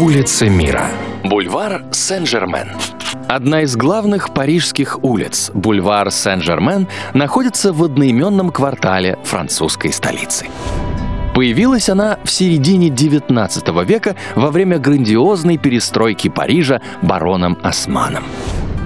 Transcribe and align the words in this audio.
Улицы 0.00 0.48
мира. 0.48 0.86
Бульвар 1.24 1.84
Сен-Жермен. 1.92 2.70
Одна 3.28 3.60
из 3.60 3.76
главных 3.76 4.32
парижских 4.32 5.04
улиц, 5.04 5.50
бульвар 5.52 6.10
Сен-Жермен, 6.10 6.88
находится 7.12 7.70
в 7.74 7.84
одноименном 7.84 8.50
квартале 8.50 9.18
французской 9.24 9.92
столицы. 9.92 10.46
Появилась 11.34 11.90
она 11.90 12.18
в 12.24 12.30
середине 12.30 12.88
XIX 12.88 13.84
века 13.84 14.16
во 14.36 14.50
время 14.50 14.78
грандиозной 14.78 15.58
перестройки 15.58 16.28
Парижа 16.28 16.80
бароном 17.02 17.58
Османом. 17.62 18.24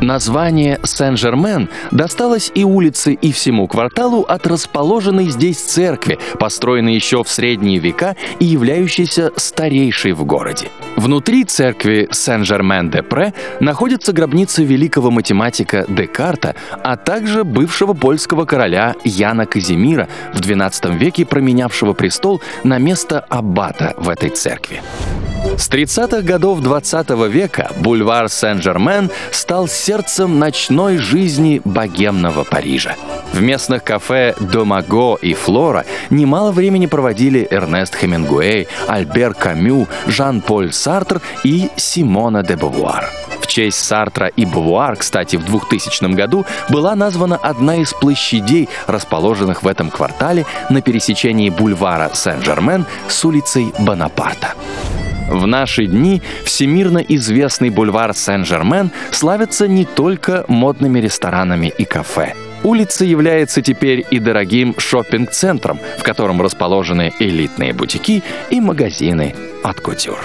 Название 0.01 0.81
Сен-Жермен 0.85 1.69
досталось 1.91 2.51
и 2.55 2.65
улице, 2.65 3.15
и 3.15 3.33
всему 3.33 3.67
кварталу 3.67 4.23
от 4.23 4.47
расположенной 4.47 5.31
здесь 5.31 5.59
церкви, 5.59 6.19
построенной 6.39 6.95
еще 6.95 7.23
в 7.23 7.29
средние 7.30 7.79
века 7.79 8.16
и 8.38 8.45
являющейся 8.45 9.33
старейшей 9.37 10.12
в 10.12 10.25
городе. 10.25 10.69
Внутри 10.97 11.45
церкви 11.45 12.09
Сен-Жермен-де-Пре 12.11 13.35
находится 13.61 14.12
гробница 14.12 14.62
великого 14.62 15.11
математика 15.11 15.85
Декарта, 15.88 16.55
а 16.83 16.97
также 16.97 17.45
бывшего 17.45 17.95
польского 17.95 18.45
короля 18.45 18.95
Яна 19.05 19.47
Казимира, 19.47 20.09
в 20.33 20.41
XII 20.41 20.97
веке 20.97 21.24
променявшего 21.24 21.95
престол 21.95 22.43
на 22.63 22.79
место 22.79 23.21
аббата 23.21 23.95
в 23.97 24.09
этой 24.09 24.30
церкви. 24.30 24.83
С 25.45 25.69
30-х 25.69 26.23
годов 26.23 26.61
20 26.61 27.11
-го 27.11 27.29
века 27.29 27.71
бульвар 27.77 28.29
Сен-Жермен 28.29 29.11
стал 29.30 29.69
сердцем 29.69 30.39
ночной 30.39 30.97
жизни 30.98 31.61
богемного 31.65 32.45
Парижа. 32.45 32.97
В 33.33 33.41
местных 33.41 33.85
кафе 33.85 34.35
«Домаго» 34.41 35.16
и 35.23 35.35
«Флора» 35.35 35.85
немало 36.11 36.51
времени 36.51 36.87
проводили 36.87 37.47
Эрнест 37.51 37.95
Хемингуэй, 37.95 38.66
Альбер 38.88 39.35
Камю, 39.35 39.87
Жан-Поль 40.07 40.73
Сартр 40.73 41.21
и 41.45 41.68
Симона 41.77 42.43
де 42.43 42.57
Бавуар. 42.57 43.09
В 43.40 43.46
честь 43.46 43.85
Сартра 43.85 44.29
и 44.29 44.46
Бавуар, 44.46 44.96
кстати, 44.96 45.37
в 45.37 45.45
2000 45.45 46.15
году 46.15 46.46
была 46.71 46.96
названа 46.96 47.37
одна 47.37 47.77
из 47.77 47.93
площадей, 47.93 48.68
расположенных 48.87 49.63
в 49.63 49.68
этом 49.68 49.90
квартале 49.90 50.46
на 50.71 50.80
пересечении 50.80 51.51
бульвара 51.51 52.11
Сен-Жермен 52.15 52.87
с 53.09 53.24
улицей 53.24 53.73
Бонапарта. 53.79 54.55
В 55.29 55.47
наши 55.47 55.87
дни 55.87 56.23
всемирно 56.45 56.99
известный 56.99 57.71
бульвар 57.71 58.15
Сен-Жермен 58.15 58.91
славится 59.11 59.67
не 59.67 59.85
только 59.85 60.45
модными 60.49 60.99
ресторанами 61.01 61.73
и 61.77 61.85
кафе. 61.85 62.35
Улица 62.63 63.05
является 63.05 63.61
теперь 63.61 64.06
и 64.11 64.19
дорогим 64.19 64.75
шопинг-центром, 64.78 65.78
в 65.99 66.03
котором 66.03 66.41
расположены 66.41 67.12
элитные 67.19 67.75
бутики 67.75 68.22
и 68.50 68.61
магазины 68.61 69.34
от 69.62 69.81
кутюр. 69.81 70.19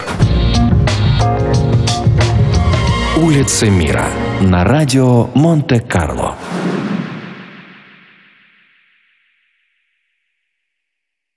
Улицы 3.17 3.69
мира 3.69 4.07
на 4.39 4.63
радио 4.63 5.29
Монте-Карло. 5.33 6.37